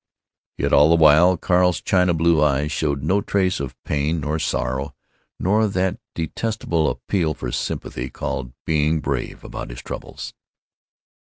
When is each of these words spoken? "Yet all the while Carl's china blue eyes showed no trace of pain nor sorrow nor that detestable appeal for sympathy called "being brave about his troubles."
"Yet 0.57 0.73
all 0.73 0.89
the 0.89 0.95
while 0.95 1.37
Carl's 1.37 1.79
china 1.79 2.15
blue 2.15 2.41
eyes 2.43 2.71
showed 2.71 3.03
no 3.03 3.21
trace 3.21 3.59
of 3.59 3.75
pain 3.83 4.21
nor 4.21 4.39
sorrow 4.39 4.95
nor 5.39 5.67
that 5.67 5.99
detestable 6.15 6.89
appeal 6.89 7.35
for 7.35 7.51
sympathy 7.51 8.09
called 8.09 8.51
"being 8.65 8.99
brave 8.99 9.43
about 9.43 9.69
his 9.69 9.83
troubles." 9.83 10.33